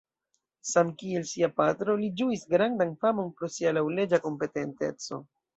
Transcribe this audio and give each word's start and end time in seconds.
Samkiel 0.69 1.27
sia 1.31 1.49
patro, 1.61 1.95
li 2.05 2.09
ĝuis 2.21 2.47
grandan 2.55 2.97
famon 3.05 3.31
pro 3.37 3.53
sia 3.59 3.77
laŭleĝa 3.81 4.25
kompetenteco. 4.29 5.25